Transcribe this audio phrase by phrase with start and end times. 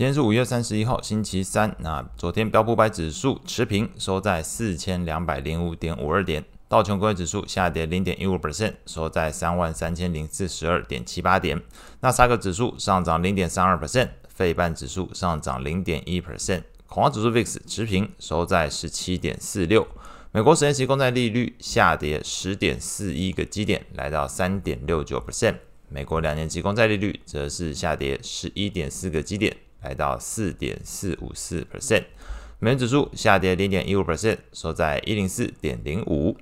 [0.00, 1.76] 今天是五月三十一号，星期三。
[1.80, 6.42] 那昨天标普五百指数持平，收在四千两百零五点五二点。
[6.68, 11.60] 道琼工业指数下跌零点一五 percent，收在三万三千零四十二点七八点。
[12.00, 16.62] 纳斯达克指数上涨零点三二 percent，费半指数上涨零点一 percent。
[16.86, 19.86] 恐慌指数 VIX 持平，收在十七点四六。
[20.32, 25.56] 美国十年期公债利率下跌十点四一个基点，来到三点六九 percent。
[25.90, 29.54] 美国两年期公债利率则是下跌十一点四个基点。
[29.82, 32.04] 来到四点四五四 percent，
[32.58, 36.36] 美元指数下跌零点一五 percent，收在一零四点零五。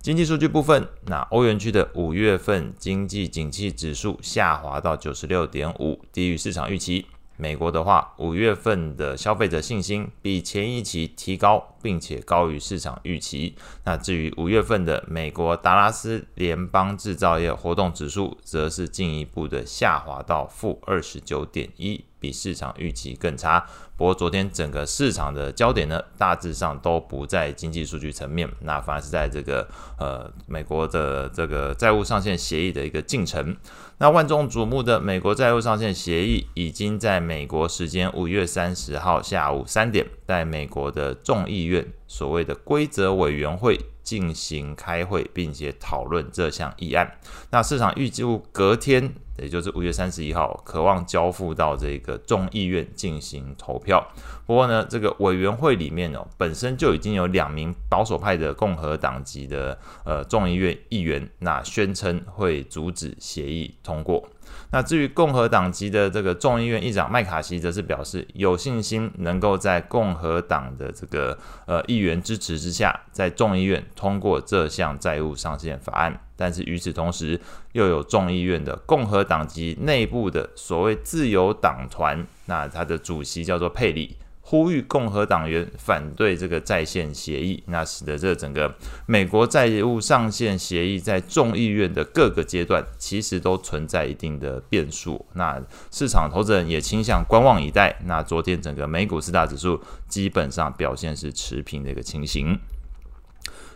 [0.00, 7.06] 经济数据部分，那欧元区的五月份经济景气指数下滑到九十六点五，低于市场预期。
[7.36, 13.54] 美国的话，五月份的消费者信心比前一期提高，并且高于市场预期。
[13.84, 23.66] 那至于五月份的美国达拉斯联邦制造业活动指数，则是进一步的下滑到负二十九点一，比市场预期更差。
[23.96, 33.56] 不过，昨天整个市场的焦点呢，大致上都不在经济数据层面，那反而是在这个呃美国的这个债务上限协议的一个进程。
[33.98, 43.78] 那万众瞩目的美国债务上限协议，已经在美国时间五月三十号下午三点，在美国的众议院所谓的规则委员会
[44.10, 47.08] 进行开会，并且讨论这项议案。
[47.50, 49.12] 那市场预计隔天。
[49.38, 54.06] 也就是五月三十一号，渴望交付到这个众议院进行投票。
[54.44, 64.28] 不过呢，这个委员会里面哦，本身就已经有两名保守派的共和党籍的呃众议院议员，那宣称会阻止协议通过。
[64.72, 71.36] 那至于共和党籍的这个众议院议长麦卡锡，则是表示有信心能够在共和党的这个
[71.66, 76.20] 呃议员支持之下，在众议院通过这项债务上限法案。
[76.36, 77.38] 但是与此同时，
[77.72, 84.16] 又有众议院的共和党籍内部的所谓自由党团，那他的主席叫做佩里，
[84.50, 88.74] 呼吁共和党员反对这个在线协议，那使得这整个
[89.06, 95.24] 美国债务上限协议在众议院的各个阶段，其实都存在一定的变数。
[95.34, 97.96] 那市场投资人也倾向观望以待。
[98.06, 102.58] 那昨天整个美股四大指数基本上表现是持平的一个情形。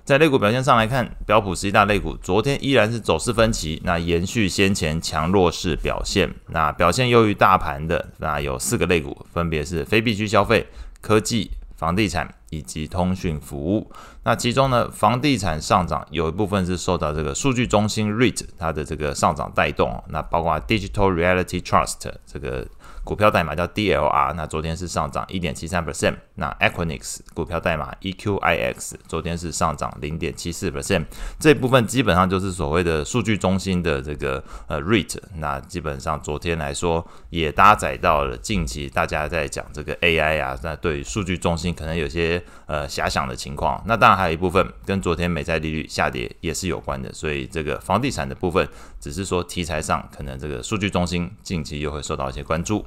[0.05, 6.31] 在类股表现上来看，标普十一大类股昨天依然是走势分歧，那延续先前强弱势表现。
[6.49, 10.67] 那表现优于大盘的，那有四个类股，分别是非必需消费、
[11.01, 13.91] 科技、房地产以及通讯服务。
[14.23, 20.03] 那其中呢，房地产上涨有一部分是受到这个数据中心 REIT 它的这个上涨带动。
[20.09, 22.67] 那包括 Digital Reality Trust 这个。
[23.05, 26.15] 股票代码叫 DLR，那昨天是上涨一点七三 percent。
[26.37, 31.05] 那 Equinix 股票代码 EQIX，昨天是上涨零点七四 percent。
[31.39, 35.19] 这部分基本上就是所谓的数据中心的这个呃 REIT。
[35.35, 43.83] 那基本上昨天来说也搭载到了近期大家在讲这个 AI 啊，那对于数据中心可能有些呃遐想的情况。
[43.87, 47.13] 那当然还有一部分跟昨天美债利率下跌也是有关的。
[47.13, 48.69] 所以这个房地产的部分，
[49.01, 52.85] 只是说题材上可能这个数据中心近期又会受到一些关注。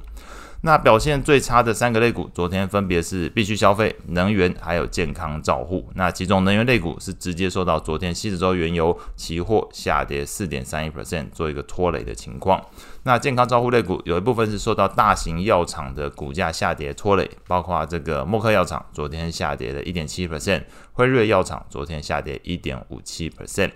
[0.62, 5.88] 那表现最差的三个类股，昨天分别是必须消费、能源还有健康照护。
[5.94, 12.60] 那其中能源类股是直接受到昨天西德州原油期货下跌四点三一 percent 做一个拖累的情况。
[13.04, 23.70] 那健康照护类股有一部分是受到大型药厂的股价下跌拖累，包括这个默克药厂昨天下跌了一点七 percent，辉瑞药厂昨天下跌一点五七 percent。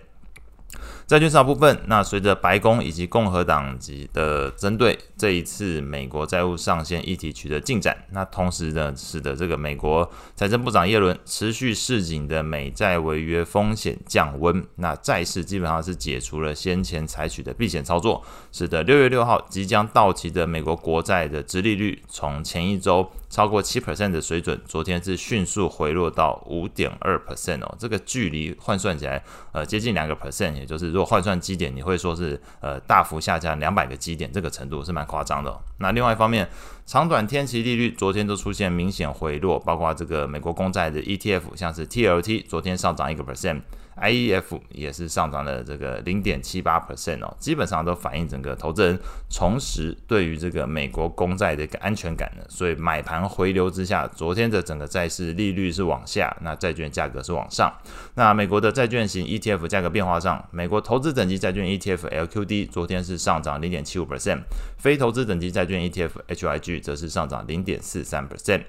[1.06, 35.59] 债券市场部分，那随着白宫以及共和党籍的针对这一次美国债务上限议题取得进展，那同时呢，使得这个美国财政部长耶伦持续示警的美债违约风险降温，那债市基本上是解除了先前采取的避险操作，使得六月六号即将到期的美国国债的殖利率从前一周超过七 percent 的水准，昨天是迅速回落到五点二 percent 哦，这个距离换算起来，呃，接近两个 percent，也就是如果换算基点，你会说是呃大幅下降两百个基点，这个程度是蛮夸张的。
[35.78, 36.47] 那另外一方面，
[36.84, 43.62] 长短天期利率昨天都出现明显回落，包括这个美国公债的 ETF，像是 TLT，昨天上涨一个 percent。
[44.03, 48.99] IEF 也是上涨了这个零点七八 percent 哦，基本上都反映整个投资人
[49.31, 57.72] 重拾对于这个美国公债的一个安全感了，所以买盘回流之下，昨天的整个债市利率是往下，那债券价格是往上。
[58.15, 64.41] 那美国的债券型 ETF 价格变化上，美国投资等级债券 ETF LQD 昨天是上涨零点七五 percent，
[64.78, 68.63] 非投资等级债券 ETF HYG 则是上涨零点四三 percent。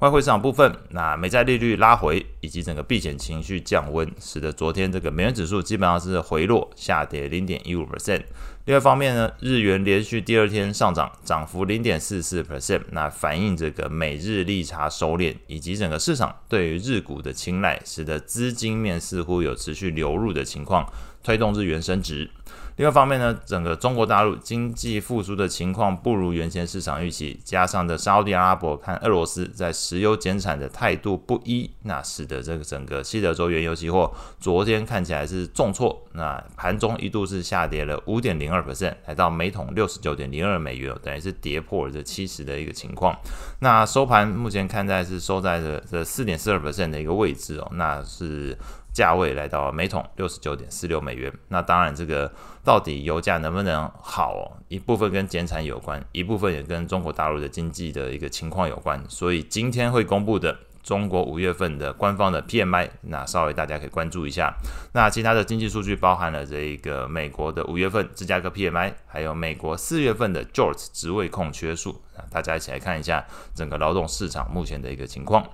[0.00, 8.22] 外汇市场部分，那美债利率拉回以及整个避险情绪降温，使得昨天这个美元指数基本上是回落下跌零点一五 percent。
[8.66, 20.86] 另外一方面呢，日元连续第二天上涨，涨幅零点四四 percent，那反映这个美日利差收敛以及整个市场对于日股的青睐，使得资金面似乎有持续流入的情况，
[21.22, 22.28] 推动日元升值。
[22.76, 43.16] 另外一方面呢，整个中国大陆经济复苏的情况不如原先市场预期，加上的沙乌地阿拉伯和俄罗斯在石油减产的态度不一，那使得这个整个西德州原油期货昨天看起来是重挫，那盘中一度是下跌了五点零二 percent，来到每桶六十九点零二美元，等于是跌破了这七十的一个情况。
[43.60, 48.58] 那收盘目前看在是收在这这四点四二 percent 的一个位置哦，那是。
[48.94, 51.32] 价位来到每桶六十九点四六美元。
[51.48, 52.32] 那当然，这个
[52.64, 54.56] 到底油价能不能好哦？
[54.68, 59.04] 一部分跟减产有关，一部分也跟中国大陆的经济的一个情况有关。
[59.08, 64.54] 所以今天会公布的中国五月份的官方的 PMI，那稍微大家可以关注一下。
[64.92, 72.02] 那其他的经济数据包含了这一个美国的五月份芝加哥 PMI，还有美国四月份的 JOLTS 职位空缺数。
[72.30, 75.46] 大家一起来看一下整个劳动市场目前的一个情况。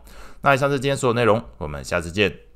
[0.43, 2.50] 那以上是今天所有内容，我们下次见。